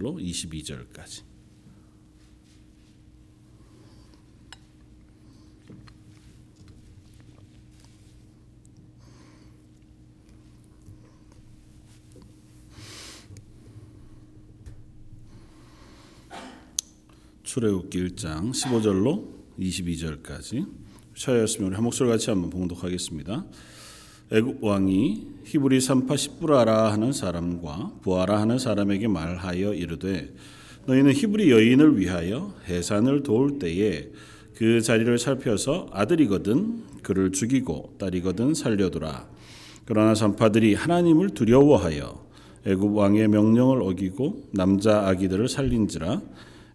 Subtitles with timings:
[0.00, 1.22] 15절로 22절까지.
[17.42, 19.26] 출애굽기 1장 15절로
[19.58, 20.72] 22절까지
[21.16, 23.44] 차였으면 우리 한 목소리 같이 한번 봉독하겠습니다.
[24.32, 30.32] 애굽 왕이 히브리 산파 십부라라 하는 사람과 부하라 하는 사람에게 말하여 이르되
[30.86, 34.10] 너희는 히브리 여인을 위하여 해산을 도울 때에
[34.54, 39.28] 그 자리를 살펴서 아들이거든 그를 죽이고 딸이거든 살려두라.
[39.84, 42.24] 그러나 산파들이 하나님을 두려워하여
[42.66, 46.22] 애굽 왕의 명령을 어기고 남자 아기들을 살린지라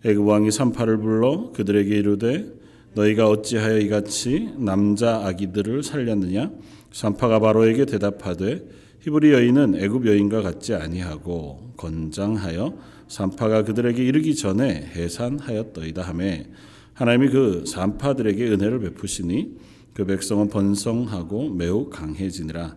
[0.03, 2.64] 애굽 왕이 산파를 불러 그들에게 이르되
[2.95, 6.51] 너희가 어찌하여 이같이 남자 아기들을 살렸느냐?
[6.91, 8.65] 산파가 바로에게 대답하되
[9.01, 12.73] 히브리 여인은 애굽 여인과 같지 아니하고 건장하여
[13.07, 16.47] 산파가 그들에게 이르기 전에 해산하였더이다 하매
[16.93, 19.57] 하나님이 그 산파들에게 은혜를 베푸시니
[19.93, 22.75] 그 백성은 번성하고 매우 강해지니라.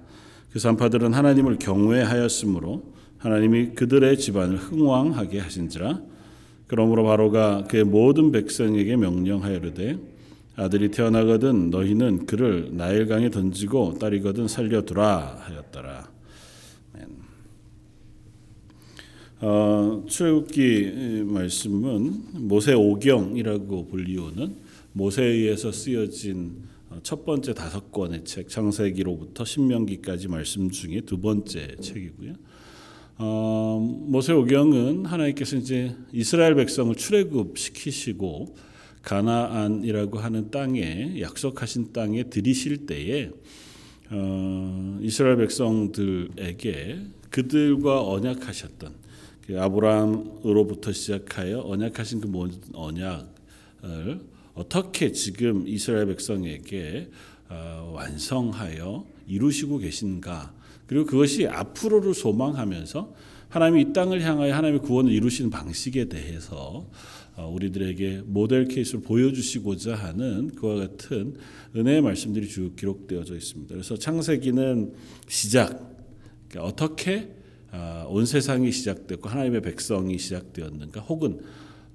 [0.52, 6.00] 그 산파들은 하나님을 경외하였으므로 하나님이 그들의 집안을 흥왕하게 하신지라
[6.68, 9.98] 그러므로 바로가 그의 모든 백성에게 명령하여르되
[10.54, 16.18] 아들이 태어나거든 너희는 그를 나일강에 던지고 딸이거든 살려두라 하였더라.
[19.40, 24.56] 어, 출애굽기 말씀은 모세 오경이라고 불리우는
[24.94, 26.64] 모세에 의해서 쓰여진
[27.04, 32.32] 첫 번째 다섯 권의 책 창세기로부터 신명기까지 말씀 중에 두 번째 책이고요.
[33.20, 38.54] 어, 모세오경은 하나님께서 이제 이스라엘 백성을 출애굽 시키시고
[39.02, 43.30] 가나안이라고 하는 땅에 약속하신 땅에 들이실 때에
[44.10, 48.94] 어, 이스라엘 백성들에게 그들과 언약하셨던
[49.46, 54.20] 그 아브라함으로부터 시작하여 언약하신 그 모든 언약을
[54.54, 57.10] 어떻게 지금 이스라엘 백성에게
[57.48, 60.57] 어, 완성하여 이루시고 계신가
[60.88, 63.14] 그리고 그것이 앞으로를 소망하면서
[63.50, 66.90] 하나님이 이 땅을 향하여 하나님의 구원을 이루시는 방식에 대해서
[67.36, 71.36] 어, 우리들에게 모델 케이스를 보여주시고자 하는 그와 같은
[71.76, 73.74] 은혜의 말씀들이 쭉 기록되어져 있습니다.
[73.74, 74.92] 그래서 창세기는
[75.28, 75.94] 시작,
[76.48, 77.32] 그러니까 어떻게
[77.70, 81.40] 어, 온 세상이 시작됐고 하나님의 백성이 시작되었는가, 혹은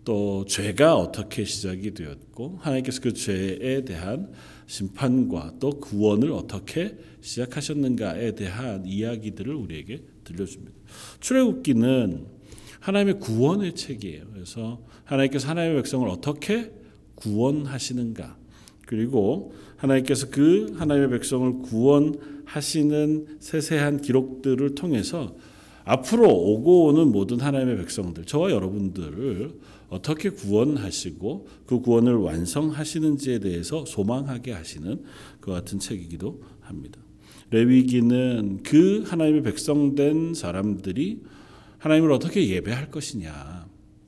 [0.03, 4.31] 또 죄가 어떻게 시작이 되었고 하나님께서 그 죄에 대한
[4.67, 10.73] 심판과 또 구원을 어떻게 시작하셨는가에 대한 이야기들을 우리에게 들려줍니다.
[11.19, 12.25] 출애굽기는
[12.79, 14.25] 하나님의 구원의 책이에요.
[14.33, 16.71] 그래서 하나님께서 하나님의 백성을 어떻게
[17.15, 18.37] 구원하시는가
[18.85, 25.35] 그리고 하나님께서 그 하나님의 백성을 구원하시는 세세한 기록들을 통해서
[25.85, 29.59] 앞으로 오고 오는 모든 하나님의 백성들, 저와 여러분들을
[29.93, 35.03] 어떻게 구원하시고 그 구원을 완성하시는지에 대해서 소망하게 하시는
[35.39, 36.99] 그 같은 책이기도 합니다.
[37.51, 41.21] 레위기는 그 하나님의 백성된 사람들이
[41.77, 43.67] 하나님을 어떻게 예배할 것이냐.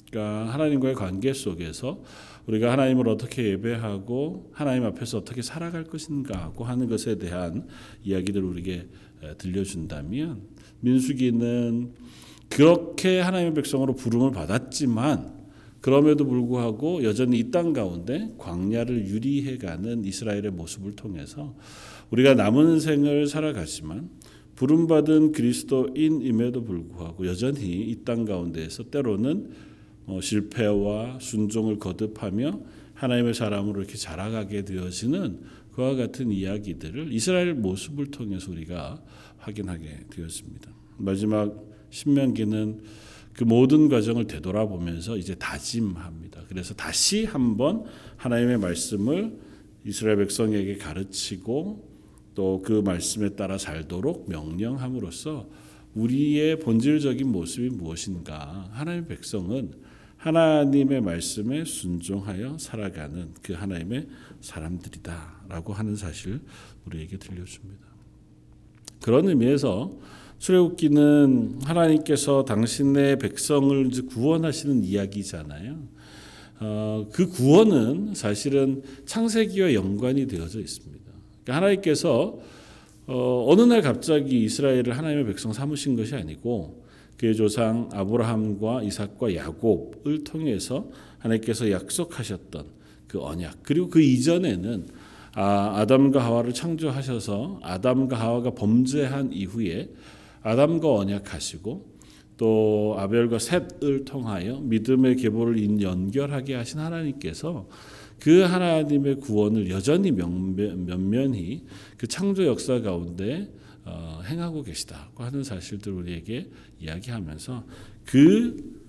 [0.10, 2.02] 그러니까 하나님과의 관계 속에서
[2.48, 7.68] 우리가 하나님을 어떻게 예배하고 하나님 앞에서 어떻게 살아갈 것인가 하고 하는 것에 대한
[8.04, 8.88] 이야기들을 우리에게
[9.38, 10.42] 들려준다면
[10.80, 11.94] 민수기는
[12.50, 15.35] 그렇게 하나님의 백성으로 부름을 받았지만
[15.86, 21.56] 그럼에도 불구하고 여전히 이 땅 가운데 광야를 유리해가는 이스라엘의 모습을 통해서
[22.10, 24.10] 우리가 남은 생을 살아갔지만
[24.56, 29.52] 부름받은 그리스도인임에도 불구하고 여전히 이 땅 가운데에서 때로는
[30.08, 32.62] 어, 실패와 순종을 거듭하며
[32.96, 35.42] 하나님의 사람으로 이렇게 자라가게 되어지는
[35.74, 39.04] 그와 같은 이야기들을 이스라엘 모습을 통해서 우리가
[39.38, 40.72] 확인하게 되었습니다.
[40.98, 42.82] 마지막 신명기는
[43.36, 46.44] 그 모든 과정을 되돌아보면서 이제 다짐합니다.
[46.48, 47.86] 그래서 다시 한번
[48.18, 49.38] 하나님의 말씀을
[49.86, 51.96] 이스라엘 백성에게 가르치고
[52.36, 55.48] 또 그 말씀에 따라 살도록 명령함으로써
[55.94, 58.70] 우리의 본질적인 모습이 무엇인가?
[58.74, 59.72] 하나님의 백성은
[60.18, 64.08] 하나님의 말씀에 순종하여 살아가는 그 하나님의
[64.42, 66.42] 사람들이다라고 하는 사실
[66.86, 67.86] 우리에게 들려줍니다.
[69.02, 69.92] 그런 의미에서
[70.46, 75.80] 출애굽기는 하나님께서 당신의 백성을 구원하시는 이야기잖아요.
[76.60, 81.04] 어, 그 구원은 사실은 창세기와 연관이 되어져 있습니다.
[81.44, 82.38] 그러니까 하나님께서
[83.08, 86.86] 어, 어느 날 갑자기 이스라엘을 하나님의 백성 삼으신 것이 아니고
[87.18, 90.88] 그의 조상 아브라함과 이삭과 야곱을 통해서
[91.18, 92.66] 하나님께서 약속하셨던
[93.08, 94.86] 그 언약 그리고 그 이전에는
[95.34, 99.90] 아, 아담과 하와를 창조하셔서 아담과 하와가 범죄한 이후에
[100.46, 101.96] 아담과 언약하시고
[102.38, 107.68] 또 아벨과 셋을 통하여 믿음의 계보를 연결하게 하신 하나님께서
[108.20, 111.66] 그 하나님의 구원을 여전히 면면, 면면히
[111.98, 113.52] 그 창조 역사 가운데
[113.86, 116.50] 어, 행하고 계시다고 하는 사실들을 우리에게
[116.80, 117.66] 이야기하면서
[118.06, 118.86] 그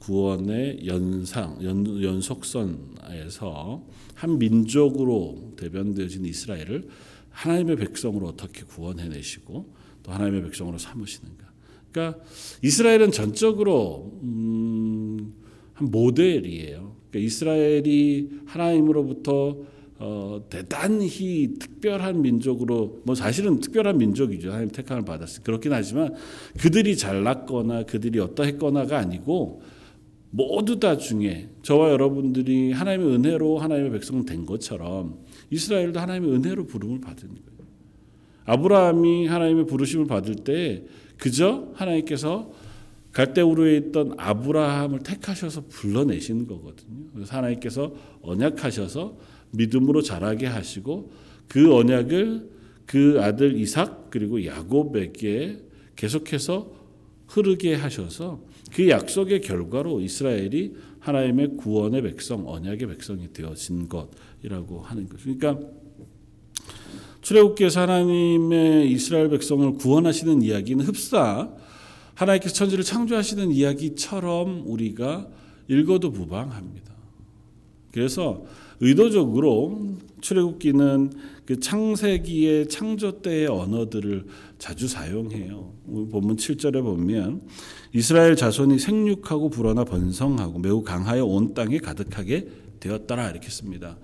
[0.00, 6.88] 구원의 연상 연, 연속선에서 한 민족으로 대변되어진 이스라엘을
[7.30, 9.79] 하나님의 백성으로 어떻게 구원해내시고
[10.10, 11.46] 또 하나님의 백성으로 삼으시는가.
[11.92, 12.20] 그러니까
[12.62, 15.34] 이스라엘은 전적으로 음,
[15.72, 16.96] 한 모델이에요.
[17.10, 19.56] 그러니까 이스라엘이 하나님으로부터
[20.02, 24.50] 어, 대단히 특별한 민족으로 뭐 사실은 특별한 민족이죠.
[24.50, 25.42] 하나님 택함을 받았어요.
[25.44, 26.14] 그렇긴 하지만
[26.58, 29.62] 그들이 잘났거나 그들이 어떠 했거나가 아니고
[30.30, 35.18] 모두 다 중에 저와 여러분들이 하나님의 은혜로 하나님의 백성 된 것처럼
[35.50, 37.59] 이스라엘도 하나님의 은혜로 부름을 받은 거예요.
[38.44, 40.84] 아브라함이 하나님의 부르심을 받을 때
[41.18, 42.52] 그저 하나님께서
[43.12, 47.06] 갈대우르에 있던 아브라함을 택하셔서 불러내신 거거든요.
[47.12, 47.92] 그래서 하나님께서
[48.22, 49.16] 언약하셔서
[49.52, 51.10] 믿음으로 자라게 하시고
[51.48, 52.48] 그 언약을
[52.86, 55.58] 그 아들 이삭 그리고 야곱에게
[55.96, 56.72] 계속해서
[57.26, 58.42] 흐르게 하셔서
[58.72, 65.34] 그 약속의 결과로 이스라엘이 하나님의 구원의 백성, 언약의 백성이 되어진 것이라고 하는 거죠.
[65.34, 65.60] 그러니까
[67.22, 71.50] 출애굽기에서 하나님의 이스라엘 백성을 구원하시는 이야기는 흡사
[72.14, 75.28] 하나님께서 천지를 창조하시는 이야기처럼 우리가
[75.68, 76.90] 읽어도 무방합니다.
[77.92, 78.44] 그래서
[78.80, 81.12] 의도적으로 출애굽기는
[81.46, 84.26] 그 창세기의 창조 때의 언어들을
[84.58, 85.72] 자주 사용해요.
[86.10, 87.42] 본문 7절에 보면
[87.92, 93.96] 이스라엘 자손이 생육하고 불어나 번성하고 매우 강하여 온 땅에 가득하게 되었더라 이렇게 씁니다.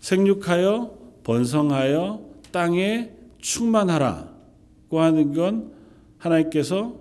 [0.00, 5.72] 생육하여 번성하여 땅에 충만하라고 하는 건
[6.18, 7.00] 하나님께서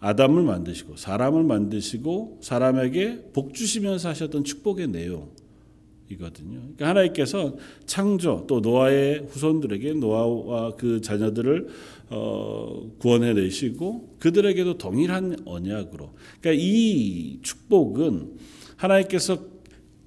[0.00, 6.60] 아담을 만드시고 사람을 만드시고 사람에게 복 주시면서 하셨던 축복의 내용이거든요.
[6.60, 7.56] 그러니까 하나님께서
[7.86, 11.68] 창조 또 노아의 후손들에게 노아와 그 자녀들을
[12.10, 16.12] 어, 구원해 내시고 그들에게도 동일한 언약으로.
[16.40, 18.36] 그러니까 이 축복은
[18.76, 19.38] 하나님께서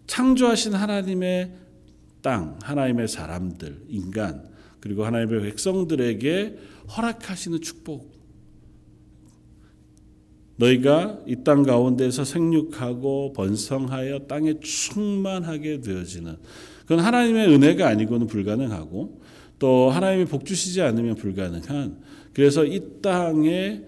[0.06, 1.52] 창조하신 하나님의
[2.22, 4.48] 땅, 하나님의 사람들, 인간
[4.88, 6.58] 그리고 하나님의 백성들에게
[6.96, 8.16] 허락하시는 축복.
[10.56, 16.38] 너희가 이 땅 가운데서 생육하고 번성하여 땅에 충만하게 되어지는
[16.82, 19.22] 그건 하나님의 은혜가 아니고는 불가능하고
[19.60, 22.00] 또 하나님이 복 주시지 않으면 불가능한
[22.34, 23.86] 그래서 이 땅의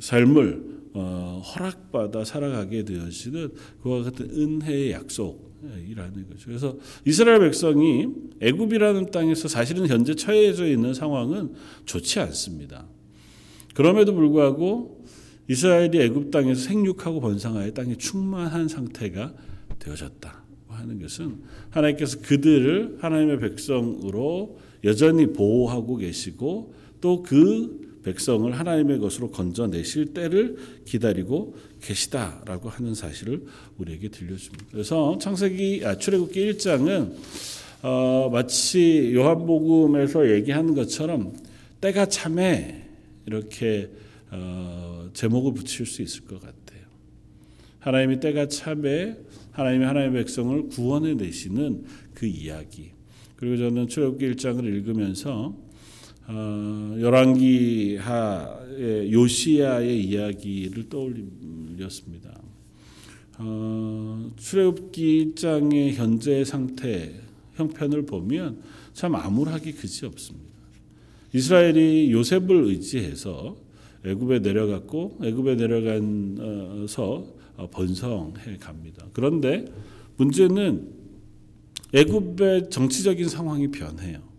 [0.00, 3.52] 삶을 어, 허락받아 살아가게 되어지는
[3.82, 5.49] 그와 같은 은혜의 약속
[5.88, 6.46] 이라는 거죠.
[6.46, 8.08] 그래서 이스라엘 백성이
[8.40, 11.54] 애굽이라는 땅에서 사실은 현재 처해져 있는 상황은
[11.84, 12.86] 좋지 않습니다.
[13.74, 15.04] 그럼에도 불구하고
[15.48, 19.34] 이스라엘이 애굽 땅에서 생육하고 번성하여 땅에 충만한 상태가
[19.78, 20.40] 되어졌다.
[20.68, 21.38] 하는 것은
[21.70, 32.68] 하나님께서 그들을 하나님의 백성으로 여전히 보호하고 계시고 또그 백성을 하나님의 것으로 건져내실 때를 기다리고 계시다라고
[32.68, 33.44] 하는 사실을
[33.78, 34.66] 우리에게 들려줍니다.
[34.70, 37.14] 그래서 창세기 아, 출애굽기 1장은
[37.82, 41.34] 어, 마치 요한복음에서 얘기하는 것처럼
[41.80, 42.86] 때가 참에
[43.26, 43.90] 이렇게
[44.30, 46.80] 어, 제목을 붙일 수 있을 것 같아요.
[47.78, 49.16] 하나님이 때가 참에
[49.52, 52.92] 하나님의 하나님의 백성을 구원해 내시는 그 이야기.
[53.36, 55.69] 그리고 저는 출애굽기 1장을 읽으면서 어,
[57.00, 58.02] 열왕기하의
[59.12, 62.40] 요시야의 이야기를 떠올렸습니다.
[63.38, 67.14] 어, 출애굽기 1장의 현재 상태
[67.54, 70.50] 형편을 보면 참 암울하기 그지 없습니다.
[71.32, 73.56] 이스라엘이 요셉을 의지해서
[74.04, 77.24] 애굽에 내려갔고 애굽에 내려간서
[77.56, 79.06] 어, 번성해 갑니다.
[79.12, 79.64] 그런데
[80.16, 81.00] 문제는
[81.94, 84.29] 애굽의 정치적인 상황이 변해요.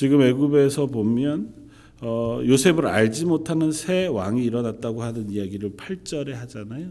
[0.00, 1.52] 지금 애굽에서 보면
[2.00, 6.88] 어, 요셉을 알지 못하는 새 왕이 일어났다고 하는 이야기를 8절에 하잖아요.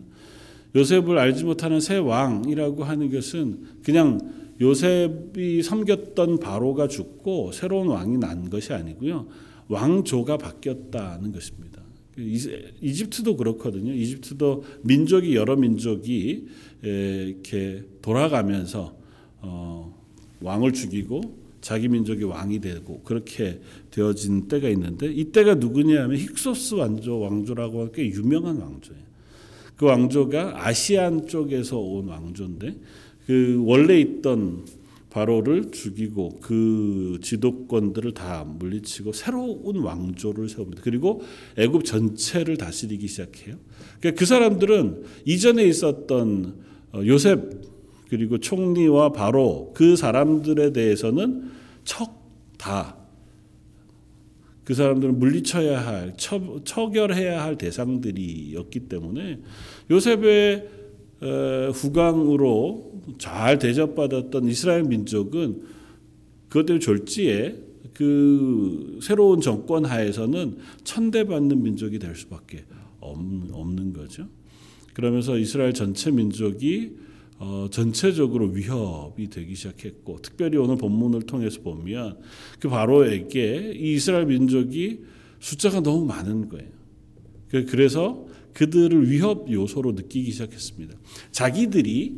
[0.75, 4.19] 요셉을 알지 못하는 새 왕이라고 하는 것은 그냥
[4.61, 9.25] 요셉이 섬겼던 바로가 죽고 새로운 왕이 난 것이 아니고요.
[9.69, 11.81] 왕조가 바뀌었다는 것입니다.
[12.15, 13.91] 이집트도 그렇거든요.
[13.91, 16.47] 이집트도 민족이 여러 민족이
[16.83, 18.95] 이렇게 돌아가면서
[19.41, 19.97] 어,
[20.41, 23.59] 왕을 죽이고 자기 민족이 왕이 되고 그렇게
[23.91, 29.09] 되어진 때가 있는데 이때가 누구냐면 힉소스 왕조 왕조라고 꽤 유명한 왕조예요.
[29.75, 32.75] 그 왕조가 아시안 쪽에서 온 왕조인데
[33.25, 34.65] 그 원래 있던
[35.09, 40.81] 바로를 죽이고 그 지도권들을 다 물리치고 새로운 왕조를 세웁니다.
[40.83, 41.21] 그리고
[41.57, 43.55] 애굽 전체를 다스리기 시작해요.
[43.99, 46.55] 그러니까 그 사람들은 이전에 있었던
[46.93, 47.78] 어, 요셉
[48.09, 51.51] 그리고 총리와 바로 그 사람들에 대해서는
[51.83, 52.97] 척다
[54.69, 59.39] 그 사람들은 물리쳐야 할, 처, 처결해야 할 대상들이었기 때문에
[59.89, 60.69] 요셉의
[61.73, 65.63] 후광으로 잘 대접받았던 이스라엘 민족은
[66.49, 67.55] 그것 때문에 졸지에
[67.95, 72.63] 그 새로운 정권 하에서는 천대받는 민족이 될 수밖에
[73.01, 74.27] 없는 거죠.
[74.93, 76.91] 그러면서 이스라엘 전체 민족이
[77.41, 82.19] 어, 전체적으로 위협이 되기 시작했고 특별히 오늘 본문을 통해서 보면
[82.59, 84.99] 그 바로에게 이 이스라엘 민족이
[85.39, 86.69] 숫자가 너무 많은 거예요.
[87.47, 90.95] 그, 그래서 그들을 위협 요소로 느끼기 시작했습니다.
[91.31, 92.17] 자기들이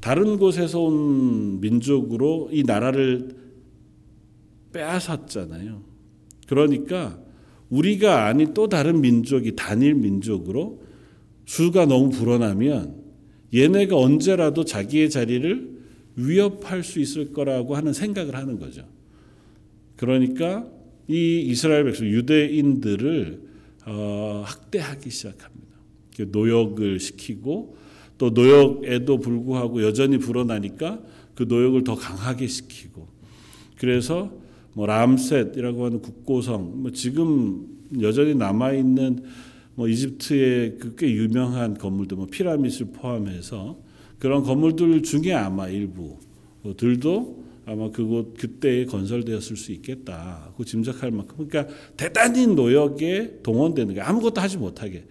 [0.00, 3.36] 다른 곳에서 온 민족으로 이 나라를
[4.72, 5.82] 빼앗았잖아요.
[6.48, 7.20] 그러니까
[7.70, 10.82] 우리가 아닌 또 다른 민족이 단일 민족으로
[11.44, 12.97] 수가 너무 불어나면
[13.54, 15.78] 얘네가 언제라도 자기의 자리를
[16.16, 18.84] 위협할 수 있을 거라고 하는 생각을 하는 거죠.
[19.96, 20.66] 그러니까
[21.06, 23.48] 이 이스라엘 백성 유대인들을
[23.86, 25.68] 어, 학대하기 시작합니다.
[26.26, 27.76] 노역을 시키고
[28.18, 31.00] 또 노역에도 불구하고 여전히 불어나니까
[31.34, 33.06] 그 노역을 더 강하게 시키고
[33.76, 34.32] 그래서
[34.74, 37.66] 뭐 람셋이라고 하는 국고성 뭐 지금
[38.00, 39.22] 여전히 남아 있는
[39.78, 43.78] 뭐 이집트의 그꽤 유명한 건물들, 뭐 피라미드를 포함해서
[44.18, 50.52] 그런 건물들 중에 아마 일부들도 아마 그곳 그때 건설되었을 수 있겠다.
[50.56, 55.06] 그 짐작할 만큼 그러니까 대단히 노역에 동원되는 게 아무것도 하지 못하게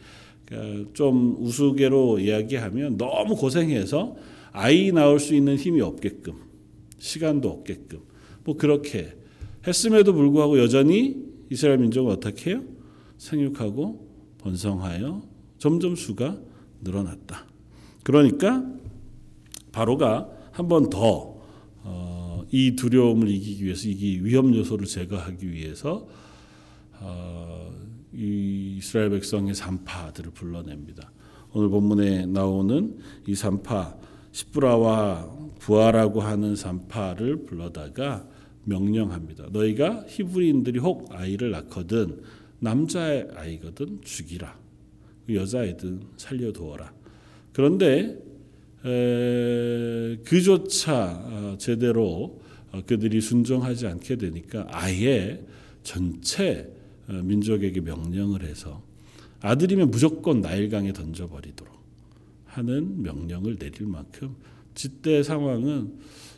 [0.45, 4.17] 그러니까 좀 우스개로 이야기하면 너무 고생해서
[4.51, 6.33] 아이 낳을 수 있는 힘이 없게끔
[6.97, 7.99] 시간도 없게끔
[8.43, 9.13] 뭐 그렇게
[9.65, 12.63] 했음에도 불구하고 여전히 이스라엘 민족은 어떻게 해요?
[13.17, 14.06] 생육하고
[14.47, 15.21] 번성하여
[15.57, 16.37] 점점 수가
[16.81, 17.45] 늘어났다.
[18.03, 18.63] 그러니까
[19.71, 21.35] 바로가 한 번 더이
[21.83, 22.45] 어,
[22.77, 26.07] 두려움을 이기기 위해서 이 위험 요소를 제거하기 위해서
[26.99, 27.71] 어,
[28.13, 31.11] 이 이스라엘 백성의 산파들을 불러냅니다.
[31.53, 33.97] 오늘 본문에 나오는 이 산파
[34.31, 38.27] 시브라와 부하라고 하는 산파를 불러다가
[38.63, 39.47] 명령합니다.
[39.51, 42.21] 너희가 히브리인들이 혹 아이를 낳거든
[42.59, 44.57] 남자의 아이거든 죽이라.
[45.25, 46.93] 그 여자애든 살려두어라.
[47.53, 48.17] 그런데
[48.85, 52.39] 에, 그조차 어, 제대로
[52.71, 55.43] 어, 그들이 순종하지 않게 되니까 아예
[55.83, 56.71] 전체
[57.07, 58.83] 어, 민족에게 명령을 해서
[59.41, 61.75] 아들이면 무조건 나일강에 던져버리도록
[62.45, 64.35] 하는 명령을 내릴 만큼
[64.73, 65.93] 지때 상황은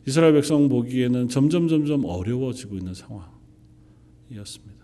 [0.06, 4.80] 이스라엘 백성 보기에는 점점 점점 어려워지고 있는 상황이었습니다.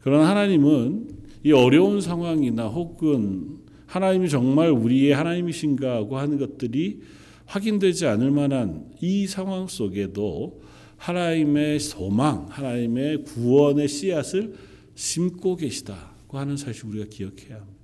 [0.00, 1.08] 그러나 하나님은
[1.44, 7.00] 이 어려운 상황이나 혹은 하나님이 정말 우리의 하나님이신가 하고 하는 것들이
[7.46, 10.60] 확인되지 않을 만한 이 상황 속에도
[10.98, 14.54] 하나님의 소망, 하나님의 구원의 씨앗을
[14.94, 17.78] 심고 계시다고 하는 사실 우리가 기억해야 합니다.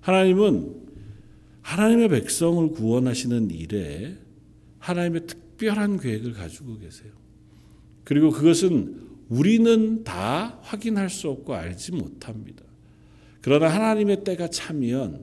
[0.00, 0.86] 하나님은
[1.60, 4.16] 하나님의 백성을 구원하시는 일에
[4.78, 7.10] 하나님의 특별한 계획을 가지고 계세요.
[8.04, 12.62] 그리고 그것은 우리는 다 확인할 수 없고 알지 못합니다.
[13.40, 15.20] 그러나 하나님의 때가 차면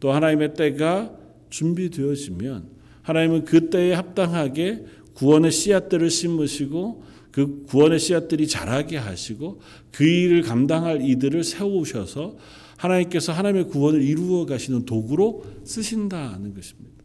[0.00, 1.16] 또 하나님의 때가
[1.50, 2.68] 준비되어지면
[3.02, 4.84] 하나님은 그 때에 합당하게
[5.14, 9.60] 구원의 씨앗들을 심으시고 그 구원의 씨앗들이 자라게 하시고
[9.92, 12.36] 그 일을 감당할 이들을 세우셔서
[12.76, 16.96] 하나님께서 하나님의 구원을 이루어 가시는 도구로 쓰신다는 것입니다.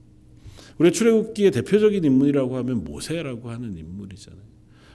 [0.77, 4.41] 우리 출애굽기의 대표적인 인물이라고 하면 모세라고 하는 인물이잖아요.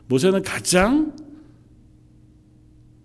[0.09, 1.15] 모세는 가장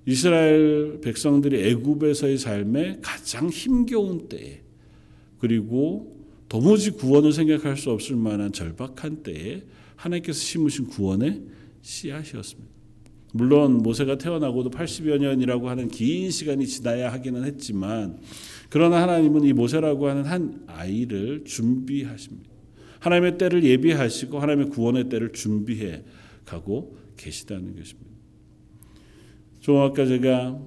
[0.06, 4.62] 이스라엘 백성들이 애굽에서의 삶에 가장 힘겨운 때에
[5.40, 9.64] 그리고 도무지 구원을 생각할 수 없을 만한 절박한 때에
[9.96, 11.42] 하나님께서 심으신 구원의
[11.82, 12.72] 씨앗이었습니다.
[13.34, 18.20] 물론 모세가 태어나고도 80여 년이라고 하는 긴 시간이 지나야 하기는 했지만
[18.70, 22.50] 그러나 하나님은 이 모세라고 하는 한 아이를 준비하십니다.
[23.00, 26.04] 하나님의 때를 예비하시고 하나님의 구원의 때를 준비해
[26.46, 28.11] 가고 계시다는 것입니다.
[29.62, 30.60] 좀 아까 제가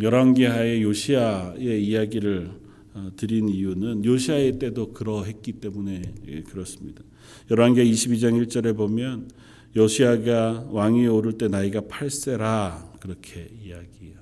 [0.00, 2.50] 열왕기하의 요시아의 이야기를
[2.94, 7.02] 어, 드린 이유는 요시아의 때도 그러했기 때문에 예, 그렇습니다.
[7.48, 9.30] 열왕기 22장 1절에 보면
[9.76, 14.18] 요시아가 왕위에 오를 때 나이가 8세라 그렇게 이야기해요.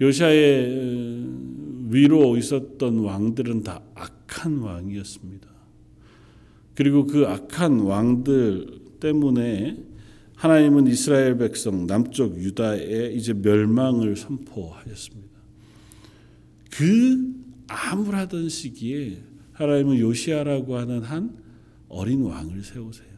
[0.00, 5.48] 요시아의 어, 위로 있었던 왕들은 다 악한 왕이었습니다.
[6.74, 9.95] 그리고 그 악한 왕들 때문에
[10.36, 15.36] 하나님은 이스라엘 백성 남쪽 유다의 이제 멸망을 선포하였습니다.
[16.70, 17.34] 그
[17.68, 19.18] 암울하던 시기에
[19.52, 21.36] 하나님은 요시아라고 하는 한
[21.88, 23.16] 어린 왕을 세우세요.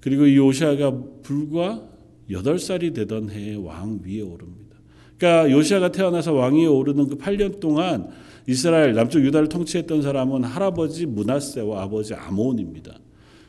[0.00, 1.86] 그리고 이 요시아가 불과
[2.30, 4.78] 8살이 되던 해에 왕 위에 오릅니다.
[5.18, 8.08] 그러니까 요시아가 태어나서 왕 위에 오르는 그 8년 동안
[8.46, 12.98] 이스라엘 남쪽 유다를 통치했던 사람은 할아버지 문하세와 아버지 아몬입니다.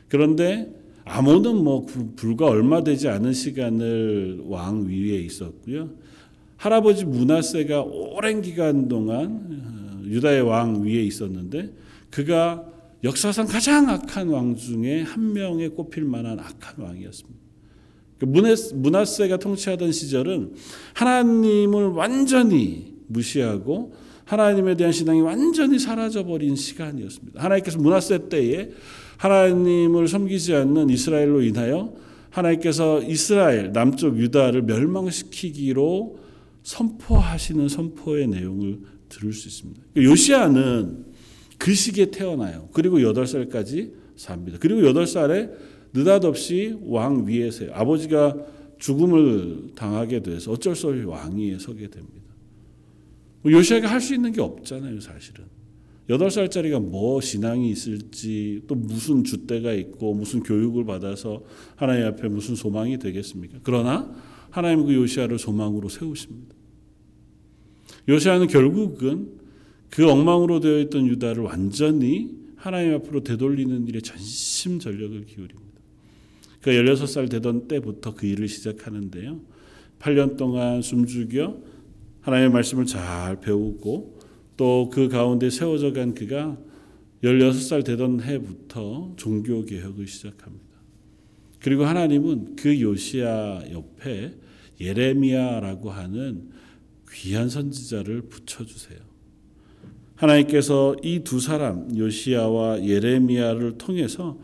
[0.08, 5.90] 그런데 아몬은 뭐 불과 얼마 되지 않은 시간을 왕 위에 있었고요.
[6.56, 11.72] 할아버지 문하세가 오랜 기간 동안 유다의 왕 위에 있었는데
[12.10, 12.66] 그가
[13.02, 17.42] 역사상 가장 악한 왕 중에 한 명에 꼽힐 만한 악한 왕이었습니다.
[18.18, 18.26] 그
[18.74, 20.54] 문하세가 통치하던 시절은
[20.94, 23.94] 하나님을 완전히 무시하고
[24.24, 27.42] 하나님에 대한 신앙이 완전히 사라져 버린 시간이었습니다.
[27.42, 28.70] 하나님께서 문하세 때에
[29.22, 31.94] 하나님을 섬기지 않는 이스라엘로 인하여
[32.30, 36.18] 하나님께서 이스라엘 남쪽 유다를 멸망시키기로
[36.64, 39.80] 선포하시는 선포의 내용을 들을 수 있습니다.
[39.96, 41.04] 요시아는
[41.56, 42.68] 그 시기에 태어나요.
[42.72, 44.58] 그리고 8살까지 삽니다.
[44.60, 45.52] 그리고 8살에
[45.92, 47.70] 느닷없이 왕 위에 서요.
[47.74, 48.34] 아버지가
[48.78, 52.22] 죽음을 당하게 돼서 어쩔 수 없이 왕위에 서게 됩니다.
[53.42, 55.44] 뭐 요시아가 할 수 있는 게 없잖아요, 사실은.
[56.08, 61.42] 8살짜리가 뭐 신앙이 있을지 또 무슨 주대가 있고 무슨 교육을 받아서
[61.76, 63.58] 하나님 앞에 무슨 소망이 되겠습니까?
[63.62, 64.12] 그러나
[64.50, 66.54] 하나님은 그 요시아를 소망으로 세우십니다.
[68.08, 69.28] 요시아는 결국은
[69.90, 75.62] 그 엉망으로 되어 있던 유다를 완전히 하나님 앞으로 되돌리는 일에 전심 전력을 기울입니다.
[76.60, 79.40] 그 16살 되던 때부터 그 일을 시작하는데요.
[79.98, 81.58] 8년 동안 숨죽여
[82.20, 84.21] 하나님의 말씀을 잘 배우고
[84.56, 86.56] 또 그 가운데 세워져 간 그가
[87.22, 90.66] 16살 되던 해부터 종교 개혁을 시작합니다.
[91.60, 94.34] 그리고 하나님은 그 요시아 옆에
[94.80, 96.50] 예레미야라고 하는
[97.12, 98.98] 귀한 선지자를 붙여 주세요.
[100.16, 104.38] 하나님께서 이 두 사람 요시아와 예레미야를 통해서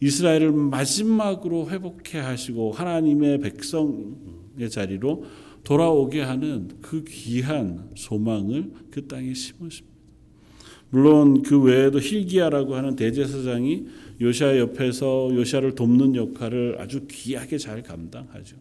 [0.00, 5.24] 이스라엘을 마지막으로 회복해 하시고 하나님의 백성의 자리로
[5.64, 9.94] 돌아오게 하는 그 귀한 소망을 그 땅에 심으십니다.
[10.90, 13.86] 물론 그 외에도 힐기야라고 하는 대제사장이
[14.20, 18.56] 요시아 옆에서 요시아를 돕는 역할을 아주 귀하게 잘 감당하죠.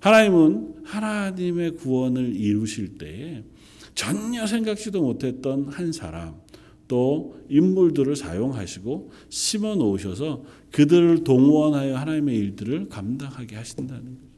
[0.00, 3.42] 하나님은 하나님의 구원을 이루실 때에
[3.94, 6.34] 전혀 생각지도 못했던 한 사람
[6.88, 14.35] 또 인물들을 사용하시고 심어 놓으셔서 그들을 동원하여 하나님의 일들을 감당하게 하신다는 거죠.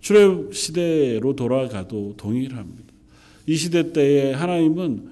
[0.00, 2.92] 출애굽 시대로 돌아가도 동일합니다.
[3.46, 5.08] 이 시대 때에 하나님은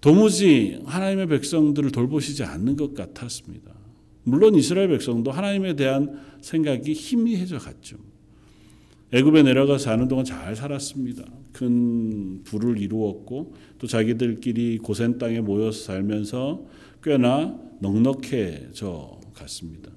[0.00, 3.72] 도무지 하나님의 백성들을 돌보시지 않는 것 같았습니다.
[4.22, 7.96] 물론 이스라엘 백성도 하나님에 대한 생각이 희미해져 갔죠.
[9.12, 11.24] 애굽에 내려가 사는 동안 잘 살았습니다.
[11.52, 16.66] 큰 부를 이루었고 또 자기들끼리 고센 땅에 모여서 살면서
[17.02, 19.95] 꽤나 넉넉해져 갔습니다.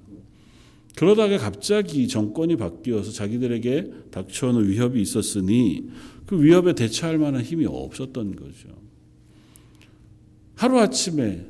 [1.00, 5.88] 그러다가 갑자기 정권이 바뀌어서 자기들에게 닥쳐오는 위협이 있었으니
[6.26, 8.68] 그 위협에 대처할 만한 힘이 없었던 거죠.
[10.56, 11.46] 하루아침에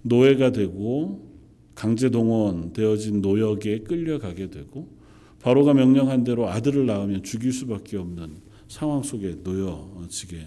[0.00, 1.30] 노예가 되고
[1.74, 4.96] 강제 동원 되어진 노역에 끌려가게 되고
[5.42, 8.36] 바로가 명령한 대로 아들을 낳으면 죽일 수밖에 없는
[8.68, 10.38] 상황 속에 놓여지게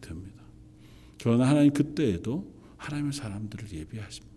[0.00, 0.42] 됩니다.
[1.22, 4.35] 그러나 하나님 그때에도 하나님의 사람들을 예비하십니다.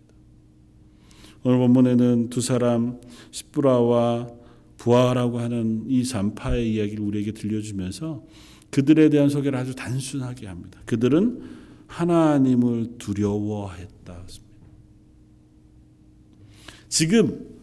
[1.43, 2.99] 오늘 본문에는 두 사람
[3.32, 4.28] 십부라와
[4.78, 8.25] 부하라고 하는 이 산파의 이야기를 우리에게 들려주면서
[8.71, 10.80] 그들에 대한 소개를 아주 단순하게 합니다.
[10.86, 11.41] 그들은
[11.88, 14.23] 하나님을 두려워했다.
[16.88, 17.60] 지금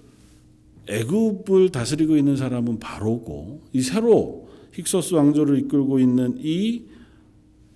[0.89, 6.85] 애굽을 다스리고 있는 사람은 바로고 이 새로 힉소스 왕조를 이끌고 있는 이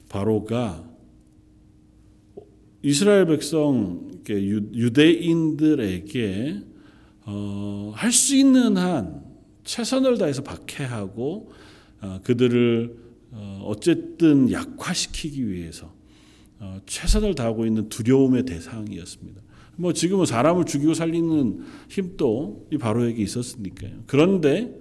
[0.08, 0.89] 바로가
[2.82, 4.10] 이스라엘 백성
[4.74, 6.62] 유대인들에게
[7.26, 9.22] 어, 할 수 있는 한
[9.64, 11.50] 최선을 다해서 박해하고
[12.00, 12.96] 어, 그들을
[13.32, 15.92] 어, 어쨌든 약화시키기 위해서
[16.58, 19.40] 어, 최선을 다하고 있는 두려움의 대상이었습니다.
[19.76, 24.02] 뭐 지금은 사람을 죽이고 살리는 힘도 이 바로에게 있었으니까요.
[24.06, 24.78] 그런데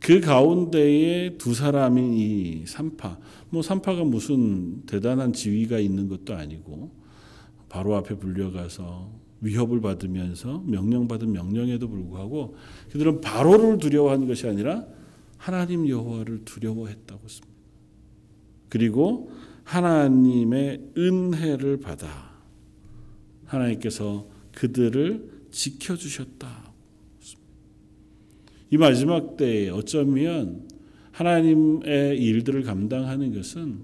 [0.00, 3.18] 그 가운데에 두 사람인 이 산파,
[3.50, 6.90] 뭐 산파가 무슨 대단한 지위가 있는 것도 아니고
[7.74, 9.10] 바로 앞에 불려가서
[9.40, 12.56] 위협을 받으면서 명령받은 명령에도 불구하고
[12.92, 14.86] 그들은 바로를 두려워하는 것이 아니라
[15.38, 17.52] 하나님 여호와를 두려워했다고 씁니다.
[18.68, 19.32] 그리고
[19.64, 22.06] 하나님의 은혜를 받아
[23.46, 26.72] 하나님께서 그들을 지켜 주셨다.
[28.70, 30.68] 이 마지막 때에 어쩌면
[31.10, 33.80] 하나님의 일들을 감당하는 것은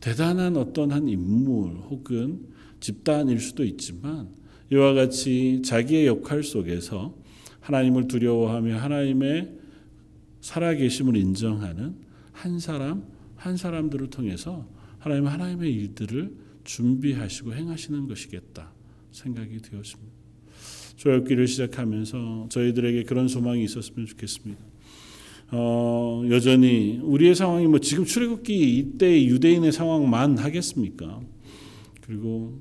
[0.00, 4.28] 대단한 어떤 한 인물 혹은 집단일 수도 있지만
[4.72, 7.14] 이와 같이 자기의 역할 속에서
[7.60, 9.58] 하나님을 두려워하며 하나님의
[10.40, 11.96] 살아계심을 인정하는
[12.32, 13.04] 한 사람
[13.36, 14.66] 한 사람들을 통해서
[14.98, 18.72] 하나님 하나님의 일들을 준비하시고 행하시는 것이겠다
[19.12, 20.12] 생각이 되었습니다.
[20.96, 24.62] 조역기를 시작하면서 저희들에게 그런 소망이 있었으면 좋겠습니다.
[25.52, 31.20] 어, 여전히 우리의 상황이 뭐 지금 출애굽기 이때 유대인의 상황만 하겠습니까?
[32.02, 32.60] 그리고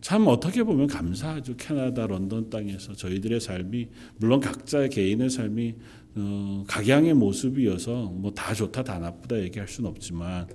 [0.00, 1.56] 참 어떻게 보면 감사하죠.
[1.56, 5.74] 캐나다 런던 땅에서 저희들의 삶이 물론 각자의 개인의 삶이
[6.16, 10.48] 어, 각양의 모습이어서 뭐 다 좋다 다 나쁘다 얘기할 수는 없지만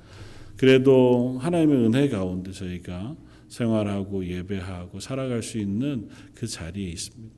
[0.57, 3.15] 그래도 하나님의 은혜 가운데 저희가
[3.47, 7.35] 생활하고 예배하고 살아갈 수 있는 그 자리에 있습니다.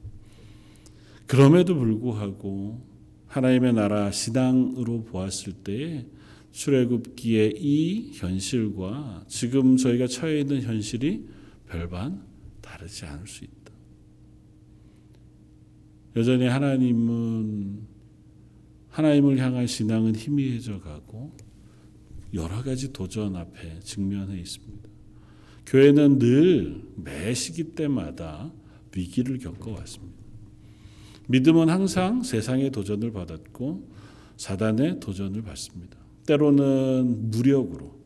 [1.26, 2.82] 그럼에도 불구하고
[3.28, 6.06] 하나님의 나라 신앙으로 보았을 때에
[6.54, 11.28] 출애굽기의 이 현실과 지금 저희가 처해 있는 현실이
[11.68, 12.26] 별반
[12.62, 13.74] 다르지 않을 수 있다.
[16.16, 17.82] 여전히 하나님은
[18.90, 21.36] 하나님을 향한 신앙은 희미해져 가고
[22.34, 24.90] 여러 가지 도전 앞에 직면해 있습니다.
[25.66, 28.52] 교회는 늘 매 시기 때마다
[28.96, 30.18] 위기를 겪어왔습니다.
[31.28, 33.88] 믿음은 항상 세상의 도전을 받았고
[34.38, 35.98] 사단의 도전을 받습니다.
[36.26, 37.97] 때로는 무력으로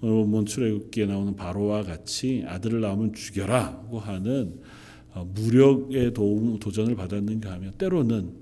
[0.00, 4.60] 오늘 본 출애굽기에 나오는 바로와 같이 아들을 낳으면 죽여라고 하는
[5.14, 8.32] 어, 무력의 도움 도전을 받았는가 하면 때로는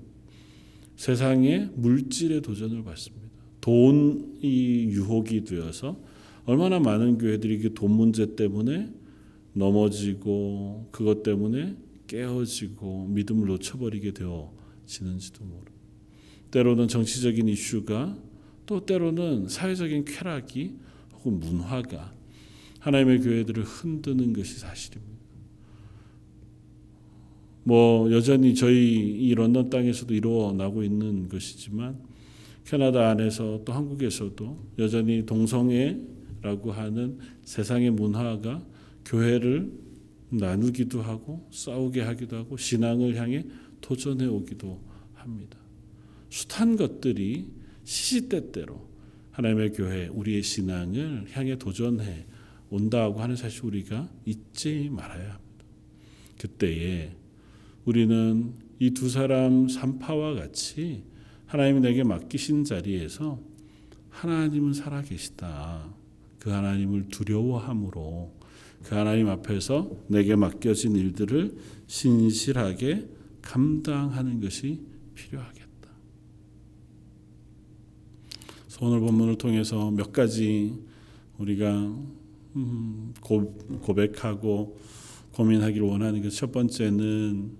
[0.95, 3.27] 세상의 물질의 도전을 받습니다.
[3.61, 5.99] 돈이 유혹이 되어서
[6.45, 8.89] 얼마나 많은 교회들이 그돈 문제 때문에
[9.53, 11.75] 넘어지고 그것 때문에
[12.07, 15.65] 깨어지고 믿음을 놓쳐버리게 되어지는지도 모르.
[16.51, 18.17] 때로는 정치적인 이슈가
[18.65, 20.75] 또 때로는 사회적인 쾌락이
[21.27, 22.13] 혹은 문화가
[22.79, 25.17] 하나님의 교회들을 흔드는 것이 사실입니다.
[27.63, 31.99] 뭐 여전히 저희 이 런던 땅에서도 이루어나고 있는 것이지만
[32.63, 38.65] 캐나다 안에서 또 한국에서도 여전히 동성애라고 하는 세상의 문화가
[39.05, 39.69] 교회를
[40.29, 43.45] 나누기도 하고 싸우게 하기도 하고 신앙을 향해
[43.81, 44.79] 도전해 오기도
[45.13, 45.57] 합니다.
[46.29, 47.47] 숱한 것들이
[47.83, 48.96] 시시때때로
[49.37, 52.25] 하나님의 교회 우리의 신앙을 향해 도전해
[52.71, 55.65] 온다고 하는 사실 우리가 잊지 말아야 합니다.
[56.39, 57.15] 그때에
[57.85, 61.03] 우리는 이 두 사람 산파와 같이
[61.45, 63.39] 하나님이 내게 맡기신 자리에서
[64.09, 65.87] 하나님은 살아계시다.
[66.39, 68.33] 그 하나님을 두려워함으로
[68.83, 73.07] 그 하나님 앞에서 내게 맡겨진 일들을 신실하게
[73.43, 74.81] 감당하는 것이
[75.13, 75.56] 필요하겠다.
[78.79, 80.73] 오늘 본문을 통해서 몇 가지
[81.39, 81.71] 우리가
[82.55, 83.13] 음,
[83.81, 84.79] 고백하고
[85.33, 87.51] 고민하기를 원하는 것 첫 번째는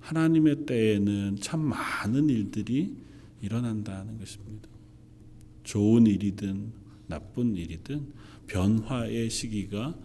[0.00, 2.94] 하나님의 때에는 참 많은 일들이
[3.40, 4.68] 일어난다는 것입니다.
[5.64, 6.72] 좋은 일이든
[7.06, 8.12] 나쁜 일이든
[8.46, 9.96] 변화의 시기가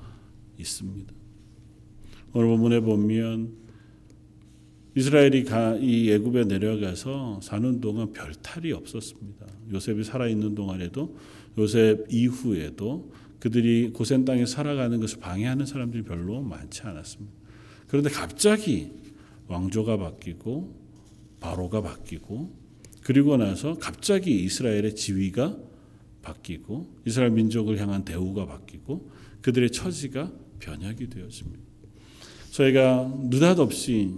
[0.57, 1.13] 있습니다.
[2.33, 3.60] 오늘 본문에 보면
[4.95, 5.45] 이스라엘이
[5.81, 9.45] 이 애굽에 내려가서 사는 동안 별 탈이 없었습니다.
[9.71, 11.15] 요셉이 살아 있는 동안에도
[11.57, 17.33] 요셉 이후에도 그들이 고센 땅에 살아가는 것을 방해하는 사람들이 별로 많지 않았습니다.
[17.87, 18.91] 그런데 갑자기
[19.47, 20.75] 왕조가 바뀌고
[21.39, 22.53] 바로가 바뀌고
[23.01, 25.57] 그리고 나서 갑자기 이스라엘의 지위가
[26.21, 29.09] 바뀌고 이스라엘 민족을 향한 대우가 바뀌고
[29.41, 31.59] 그들의 처지가 변혁이 되었습니다.
[32.51, 34.13] 저희가 느닷없이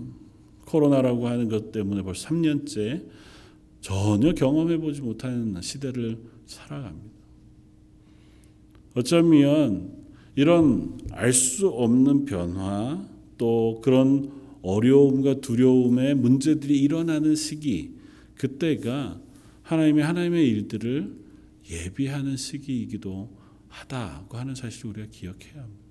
[0.74, 3.06] 코로나라고 하는 것 때문에 벌써 3년째
[3.80, 7.14] 전혀 경험해 보지 못하는 시대를 살아갑니다.
[8.96, 9.92] 어쩌면
[10.36, 13.08] 이런 알 수 없는 변화
[13.38, 14.32] 또 그런
[14.64, 17.92] 어려움과 두려움의 문제들이 일어나는 시기
[18.36, 19.22] 그때가
[19.62, 21.16] 하나님의 하나님의 일들을
[21.70, 23.30] 예비하는 시기이기도
[23.68, 25.83] 하다고 하는 사실을 우리가 기억해야 합니다.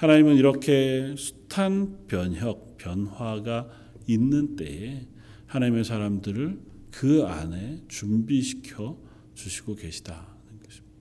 [0.00, 3.68] 하나님은 이렇게 숱한 변혁, 변화가
[4.06, 5.06] 있는 때에
[5.44, 6.58] 하나님의 사람들을
[6.90, 8.96] 그 안에 준비시켜
[9.34, 10.24] 주시고 계시다는
[10.64, 10.96] 것입니다.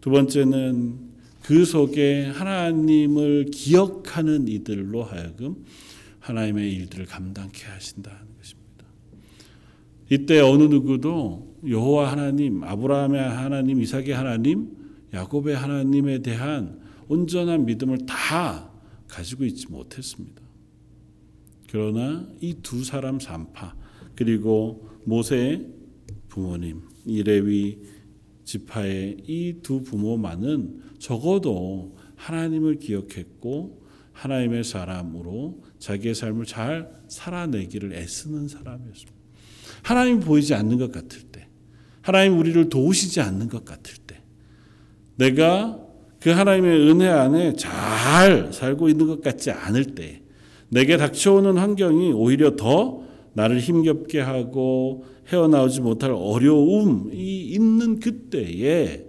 [0.00, 1.00] 두 번째는
[1.42, 5.62] 그 속에 하나님을 기억하는 이들로 하여금
[6.20, 8.86] 하나님의 일들을 감당케 하신다는 것입니다.
[10.08, 14.70] 이때 어느 누구도 여호와 하나님, 아브라함의 하나님, 이삭의 하나님,
[15.12, 18.70] 야곱의 하나님에 대한 온전한 믿음을 다
[19.08, 20.42] 가지고 있지 못했습니다.
[21.68, 23.74] 그러나 이 두 사람 산파
[24.14, 25.66] 그리고 모세의
[26.28, 27.78] 부모님 이레위
[28.44, 39.12] 지파의 이 두 부모만은 적어도 하나님을 기억했고 하나님의 사람으로 자기의 삶을 잘 살아내기를 애쓰는 사람이었습니다.
[39.82, 41.48] 하나님 보이지 않는 것 같을 때,
[42.02, 44.22] 하나님 우리를 도우시지 않는 것 같을 때,
[45.16, 45.81] 내가
[46.22, 50.22] 그 하나님의 은혜 안에 잘 살고 있는 것 같지 않을 때,
[50.68, 53.02] 내게 닥쳐오는 환경이 오히려 더
[53.34, 59.04] 나를 힘겹게 하고 헤어나오지 못할 어려움이 있는 그때에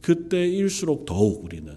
[0.00, 1.72] 그때일수록 더욱 우리는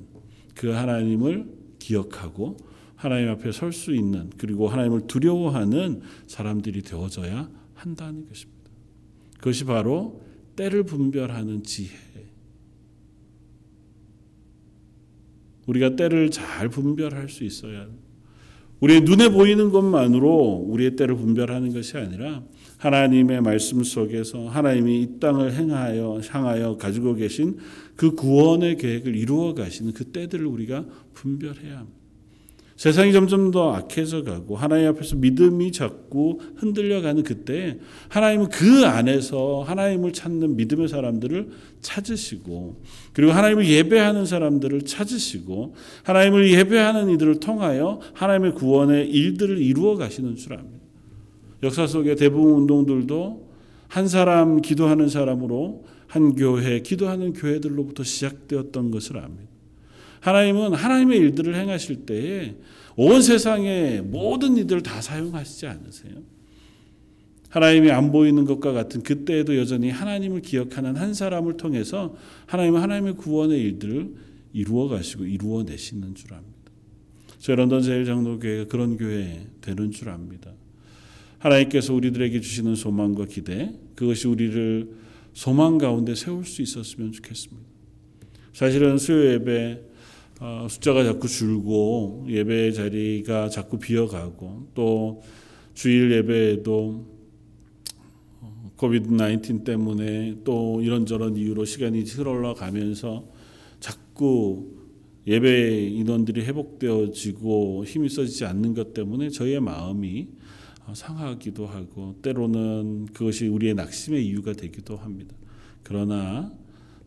[0.55, 1.47] 그 하나님을
[1.79, 2.57] 기억하고
[2.95, 8.57] 하나님 앞에 설 수 있는 그리고 하나님을 두려워하는 사람들이 되어져야 한다는 것입니다.
[9.37, 10.21] 그것이 바로
[10.55, 11.89] 때를 분별하는 지혜.
[15.67, 17.87] 우리가 때를 잘 분별할 수 있어야
[18.79, 22.43] 우리의 눈에 보이는 것만으로 우리의 때를 분별하는 것이 아니라
[22.77, 27.57] 하나님의 말씀 속에서 하나님이 이 땅을 행하여 향하여 가지고 계신
[27.95, 32.06] 그 구원의 계획을 이루어 가시는 그 때들을 우리가 분별해야 합니다.
[32.77, 39.63] 세상이 점점 더 악해져 가고 하나님 앞에서 믿음이 자꾸 흔들려 가는 그때 하나님은 그 안에서
[39.65, 41.49] 하나님을 찾는 믿음의 사람들을
[41.81, 50.35] 찾으시고 그리고 하나님을 예배하는 사람들을 찾으시고 하나님을 예배하는 이들을 통하여 하나님의 구원의 일들을 이루어 가시는
[50.35, 50.77] 줄 압니다.
[51.63, 53.47] 역사 속의 대부분 운동들도
[53.87, 59.56] 한 사람 기도하는 사람으로 한 교회 기도하는 교회들로부터 시작되었던 것을 압니다.
[60.27, 62.55] 하나님은 하나님의 일들을 행하실 때에
[62.97, 66.15] 온 세상의 모든 이들을 다 사용하시지 않으세요.
[67.47, 72.13] 하나님이 안 보이는 것과 같은 그때에도 여전히 하나님을 기억하는 한 사람을 통해서
[72.45, 74.15] 하나님은 하나님의 구원의 일들을
[74.51, 76.71] 이루어 가시고 이루어 내시는 줄 압니다.
[77.39, 80.51] 저희 런던 제일 장로교회가 그런 교회 되는 줄 압니다.
[81.39, 84.89] 하나님께서 우리들에게 주시는 소망과 기대 그것이 우리를
[85.31, 87.65] 소망 가운데 세울 수 있었으면 좋겠습니다.
[88.51, 89.86] 사실은 수요 예배
[90.39, 95.21] 어, 숫자가 자꾸 줄고 예배 자리가 자꾸 비어가고 또
[95.73, 97.17] 주일 예배에도
[98.75, 103.27] 코비드 19 때문에 또 이런저런 이유로 시간이 흘러가면서
[103.79, 104.77] 자꾸
[105.25, 110.27] 예배 인원들이 회복되어지고 힘이 써지지 않는 것 때문에 저희의 마음이
[110.93, 115.35] 상하기도 하고 때로는 그것이 우리의 낙심의 이유가 되기도 합니다.
[115.83, 116.53] 그러나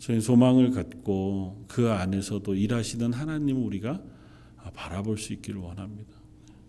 [0.01, 4.03] 저희 소망을 갖고 그 안에서도 일하시는 하나님을 우리가
[4.75, 6.11] 바라볼 수 있기를 원합니다.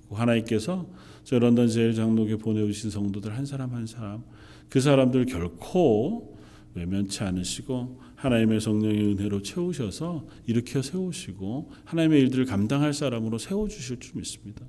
[0.10, 0.90] 하나님께서
[1.24, 4.24] 저 런던 제일 장로교 보내주신 성도들 한 사람 한 사람
[4.68, 6.38] 그 사람들 결코
[6.74, 14.18] 외면치 않으시고 하나님의 성령의 은혜로 채우셔서 일으켜 세우시고 하나님의 일들을 감당할 사람으로 세워 주실 줄
[14.18, 14.66] 믿습니다.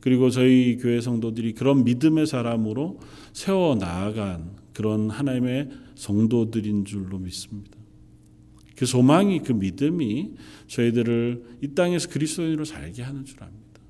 [0.00, 3.00] 그리고 저희 교회 성도들이 그런 믿음의 사람으로
[3.34, 7.81] 세워 나아간 그런 하나님의 성도들인 줄로 믿습니다.
[8.82, 10.32] 그 소망이 그 믿음이
[10.66, 13.80] 저희들을 이 땅에서 그리스도인으로 살게 하는 줄 압니다.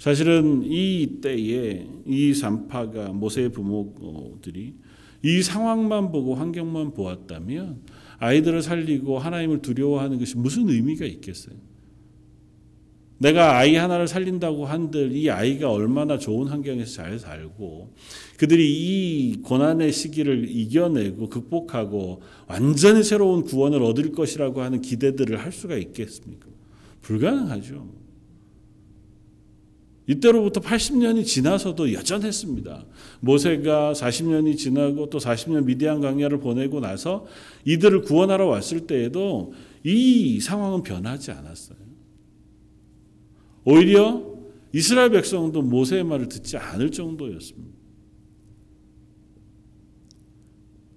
[0.00, 4.74] 사실은 이 때에 이 산파가 모세의 부모들이
[5.22, 7.82] 이 상황만 보고 환경만 보았다면
[8.18, 11.54] 아이들을 살리고 하나님을 두려워하는 것이 무슨 의미가 있겠어요?
[13.20, 17.92] 내가 아이 하나를 살린다고 한들 이 아이가 얼마나 좋은 환경에서 잘 살고
[18.38, 25.76] 그들이 이 고난의 시기를 이겨내고 극복하고 완전히 새로운 구원을 얻을 것이라고 하는 기대들을 할 수가
[25.76, 26.46] 있겠습니까?
[27.02, 27.88] 불가능하죠.
[30.06, 32.86] 이때로부터 80년이 지나서도 여전했습니다.
[33.20, 37.26] 모세가 40년이 지나고 또 40년 미디안 광야를 보내고 나서
[37.66, 39.52] 이들을 구원하러 왔을 때에도
[39.84, 41.79] 이 상황은 변하지 않았어요.
[43.64, 44.30] 오히려
[44.72, 47.78] 이스라엘 백성도 모세의 말을 듣지 않을 정도였습니다.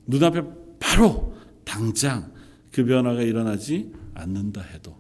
[0.06, 0.44] 눈앞에
[0.80, 2.34] 바로 당장
[2.72, 4.96] 그 변화가 일어나지 않는다 해도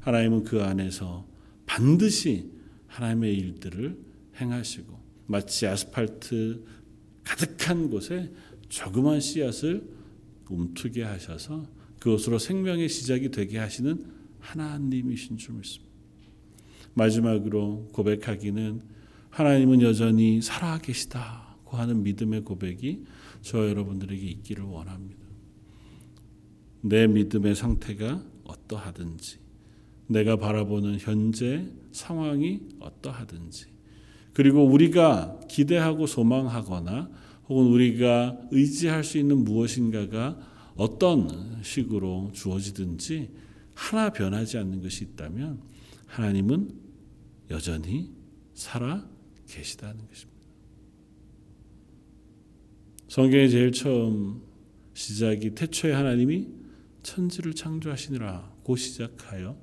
[0.00, 1.26] 하나님은 그 안에서
[1.66, 2.50] 반드시
[2.86, 3.98] 하나님의 일들을
[4.40, 6.64] 행하시고 마치 아스팔트
[7.24, 8.30] 가득한 곳에
[8.68, 9.88] 조그만 씨앗을
[10.50, 11.66] 움트게 하셔서
[12.00, 14.04] 그것으로 생명의 시작이 되게 하시는
[14.40, 15.93] 하나님이신 줄 믿습니다.
[16.94, 18.80] 마지막으로 고백하기는
[19.30, 23.04] 하나님은 여전히 살아 계시다고 하는 믿음의 고백이
[23.42, 25.22] 저 여러분들에게 있기를 원합니다.
[26.80, 29.38] 내 믿음의 상태가 어떠하든지,
[30.06, 33.66] 내가 바라보는 현재 상황이 어떠하든지,
[34.32, 37.10] 그리고 우리가 기대하고 소망하거나
[37.48, 40.38] 혹은 우리가 의지할 수 있는 무엇인가가
[40.76, 43.30] 어떤 식으로 주어지든지
[43.74, 45.60] 하나 변하지 않는 것이 있다면
[46.06, 46.83] 하나님은
[47.50, 48.10] 여전히
[48.54, 49.06] 살아
[49.46, 50.34] 계시다는 것입니다.
[53.08, 54.42] 성경의 제일 처음
[54.94, 56.48] 시작이 태초에 하나님이
[57.02, 59.56] 천지를 창조하시니라고 시작하여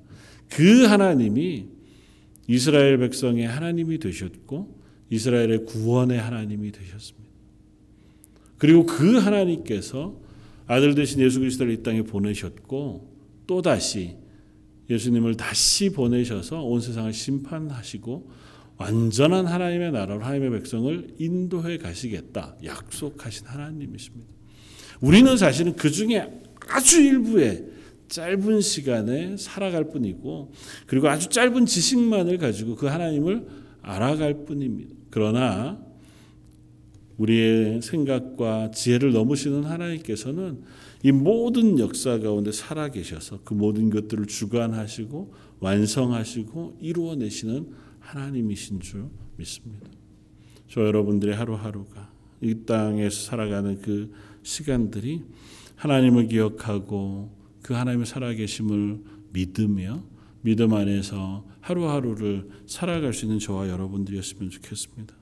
[0.48, 1.68] 그 하나님이
[2.48, 7.28] 이스라엘 백성의 하나님이 되셨고 이스라엘의 구원의 하나님이 되셨습니다.
[8.58, 10.20] 그리고 그 하나님께서
[10.66, 13.12] 아들 대신 예수 그리스도를 이 땅에 보내셨고
[13.46, 14.16] 또 다시
[14.92, 18.30] 예수님을 다시 보내셔서 온 세상을 심판하시고
[18.76, 24.28] 완전한 하나님의 나라로 하나님의 백성을 인도해 가시겠다 약속하신 하나님이십니다.
[25.00, 26.28] 우리는 사실은 그 중에
[26.68, 27.66] 아주 일부의
[28.08, 30.52] 짧은 시간에 살아갈 뿐이고
[30.86, 33.46] 그리고 아주 짧은 지식만을 가지고 그 하나님을
[33.82, 34.94] 알아갈 뿐입니다.
[35.10, 35.80] 그러나
[37.18, 40.62] 우리의 생각과 지혜를 넘으시는 하나님께서는
[41.04, 49.88] 이 모든 역사 가운데 살아 계셔서 그 모든 것들을 주관하시고 완성하시고 이루어내시는 하나님이신 줄 믿습니다.
[50.68, 52.10] 저 여러분들의 하루하루가
[52.40, 54.12] 이 땅에서 살아가는 그
[54.42, 55.22] 시간들이
[55.76, 57.30] 하나님을 기억하고
[57.62, 59.00] 그 하나님의 살아계심을
[59.32, 60.02] 믿으며
[60.42, 65.14] 믿음 안에서 하루하루를 살아갈 수 있는 저와 여러분들이었으면 좋겠습니다.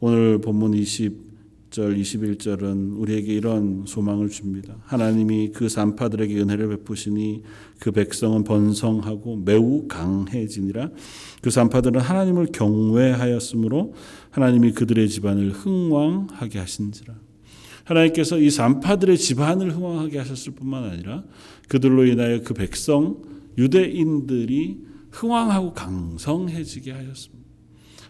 [0.00, 1.31] 오늘 본문 20
[1.72, 4.76] 절 21절은 우리에게 이런 소망을 줍니다.
[4.84, 7.42] 하나님이 그 산파들에게 은혜를 베푸시니
[7.80, 10.90] 그 백성은 번성하고 매우 강해지니라.
[11.40, 13.94] 그 산파들은 하나님을 경외하였으므로
[14.30, 17.14] 하나님이 그들의 집안을 흥왕하게 하신지라.
[17.84, 21.24] 하나님께서 이 산파들의 집안을 흥왕하게 하셨을 뿐만 아니라
[21.68, 23.22] 그들로 인하여 그 백성
[23.56, 24.78] 유대인들이
[25.10, 27.41] 흥왕하고 강성해지게 하셨습니다.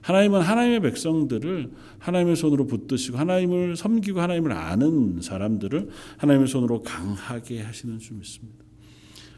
[0.03, 5.89] 하나님은 하나님의 백성들을 하나님의 손으로 붙드시고 하나님을 섬기고 하나님을 아는 사람들을
[6.19, 8.65] 하나님의 손으로 강하게 하시는 줄 믿습니다.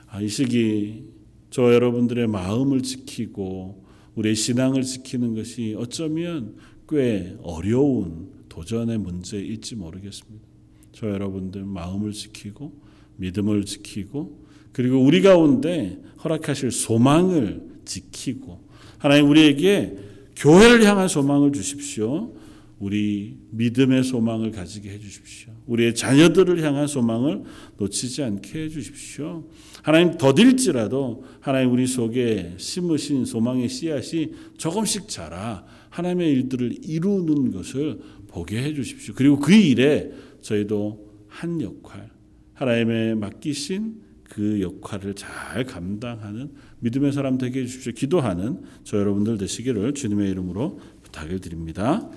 [0.09, 1.05] 아, 이 시기
[1.50, 3.85] 저 여러분들의 마음을 지키고
[4.16, 6.57] 우리의 신앙을 지키는 것이 어쩌면
[6.88, 10.46] 꽤 어려운 도전의 문제일지 모르겠습니다.
[10.92, 12.72] 저 여러분들 마음을 지키고
[13.16, 18.61] 믿음을 지키고 그리고 우리 가운데 허락하실 소망을 지키고
[18.98, 22.35] 하나님 우리에게 교회를 향한 소망을 주십시오.
[22.79, 25.53] 우리 믿음의 소망을 가지게 해 주십시오.
[25.66, 27.44] 우리의 자녀들을 향한 소망을
[27.79, 29.49] 놓치지 않게 해 주십시오.
[29.83, 38.62] 하나님 더딜지라도 하나님 우리 속에 심으신 소망의 씨앗이 조금씩 자라 하나님의 일들을 이루는 것을 보게
[38.62, 39.14] 해 주십시오.
[39.16, 42.11] 그리고 그 일에 저희도 한 역할,
[42.55, 44.04] 하나님의 맡기신
[44.35, 47.92] 그 역할을 잘 감당하는 믿음의 사람 되게 해주십시오.
[47.92, 52.11] 기도하는 저 여러분들 되시기를 주님의 이름으로 부탁을 드립니다.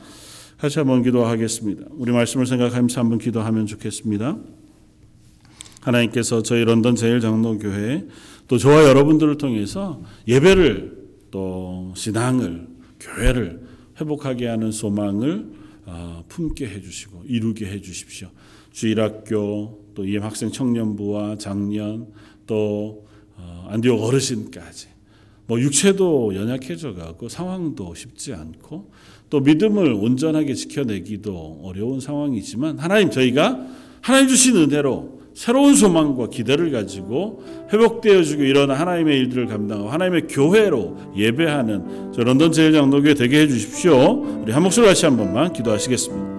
[0.57, 1.85] 같이 한번 기도하겠습니다.
[1.91, 4.35] 우리 말씀을 생각하면서 한번 기도하면 좋겠습니다.
[5.81, 8.07] 하나님께서 저희 런던 제일 장로교회
[8.47, 10.97] 또 저와 여러분들을 통해서 예배를
[11.29, 12.67] 또 신앙을
[12.99, 13.61] 교회를
[14.01, 15.51] 회복하게 하는 소망을
[15.85, 18.29] 어, 품게 해주시고 이루게 해주십시오.
[18.77, 22.05] 주일학교 또 이엠 학생 청년부와 장년
[22.45, 24.89] 또 어, 안디옥 어르신까지
[25.47, 28.91] 뭐 육체도 연약해져 가고 상황도 쉽지 않고
[29.31, 33.65] 또 믿음을 온전하게 지켜내기도 어려운 상황이지만 하나님 저희가
[34.01, 42.11] 하나님 주신 은혜로 새로운 소망과 기대를 가지고 회복되어지고 일어나 하나님의 일들을 감당하고 하나님의 교회로 예배하는
[42.13, 44.41] 저 런던 제일장로교회 되게 해주십시오.
[44.43, 46.36] 우리 한 목소리 다시 한 번만 기도하시겠습니다.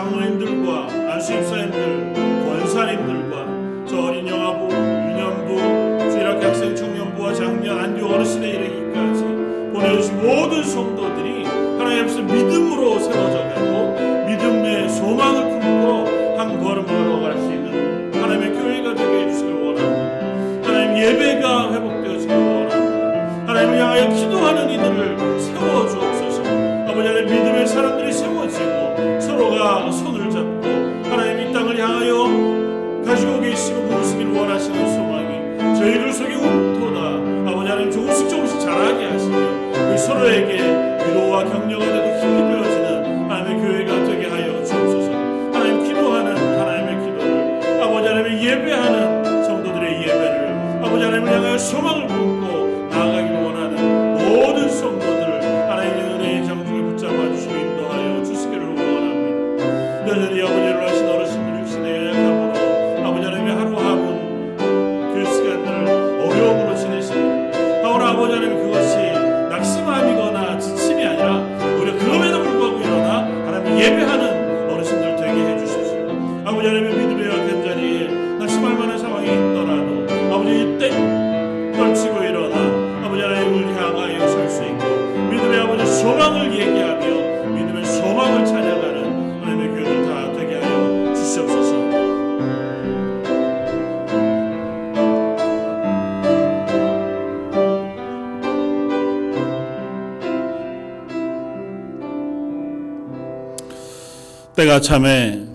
[0.00, 2.14] 장로님들과 안수집사님들,
[2.46, 9.24] 권사님들과 저 어린 영아부, 유년부, 주일학교 학생 청년부와 장년, 안교 어르신에 이르기까지
[9.74, 13.39] 보내주신 모든 성도들이 하나님 앞에서 믿음으로 세워져
[40.10, 40.54] 서로에게
[41.06, 41.99] 위로와 격려가
[104.70, 105.48] 때가 참에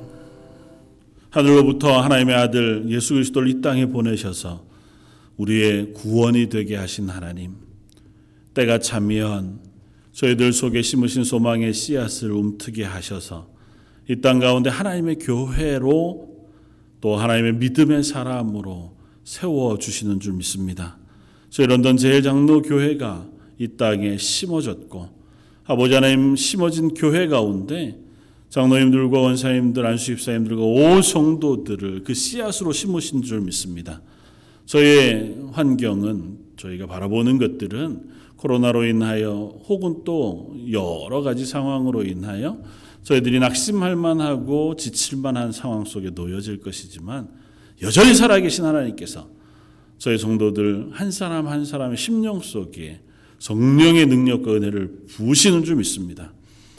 [1.29, 4.65] 하늘로부터 하나님의 아들 예수 그리스도를 이 땅에 보내셔서
[5.37, 7.53] 우리의 구원이 되게 하신 하나님.
[8.53, 9.61] 때가 차면
[10.11, 13.49] 저희들 속에 심으신 소망의 씨앗을 움트게 하셔서
[14.09, 16.29] 이 땅 가운데 하나님의 교회로
[16.99, 20.97] 또 하나님의 믿음의 사람으로 세워 주시는 줄 믿습니다.
[21.49, 25.07] 저희 런던 제일장로 교회가 이 땅에 심어졌고
[25.63, 28.03] 아버지 하나님 심어진 교회 가운데
[28.55, 34.01] 장로님들과 원사님들 안수집사님들과 온 성도들을 그 씨앗으로 심으신 줄 믿습니다.
[34.65, 38.03] 저희의 환경은 저희가 바라보는 것들은
[38.37, 42.57] 코로나로 인하여 혹은 또 여러 가지 상황으로 인하여
[43.03, 47.27] 저희들이 낙심할 만하고 지칠 만한 상황 속에 놓여질 것이지만
[47.81, 49.27] 여전히 살아계신 하나님께서
[49.97, 53.01] 저희 성도들 한 사람 한 사람의 심령 속에
[53.37, 56.31] 성령의 능력과 은혜를 부으시는 줄 믿습니다.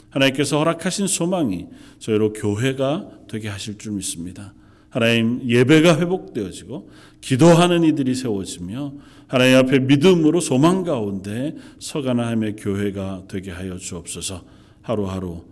[0.09, 1.67] 하나님께서 허락하신 소망이
[1.99, 4.53] 저희로 교회가 되게 하실 줄 믿습니다.
[4.89, 6.89] 하나님 예배가 회복되어지고
[7.21, 8.93] 기도하는 이들이 세워지며
[9.27, 14.43] 하나님 앞에 믿음으로 소망 가운데 서가나함의 교회가 되게 하여 주옵소서.
[14.81, 15.43] 하루하루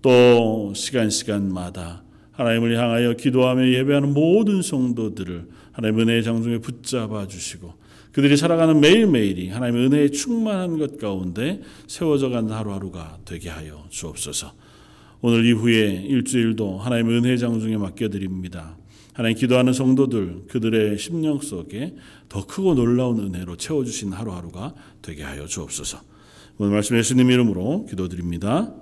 [0.00, 2.02] 또 시간 시간마다
[2.32, 7.74] 하나님을 향하여 기도하며 예배하는 모든 성도들을 하나님 은혜의 장중에 붙잡아 주시고
[8.12, 14.52] 그들이 살아가는 매일매일이 하나님의 은혜에 충만한 것 가운데 세워져 가는 하루하루가 되게 하여 주옵소서.
[15.20, 18.76] 오늘 이후에 일주일도 하나님의 은혜 장중에 맡겨드립니다.
[19.12, 21.96] 하나님 기도하는 성도들 그들의 심령 속에
[22.28, 26.00] 더 크고 놀라운 은혜로 채워주신 하루하루가 되게 하여 주옵소서.
[26.58, 28.72] 오늘 말씀 예수님 이름으로 기도드립니다.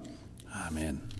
[0.50, 1.15] 아멘.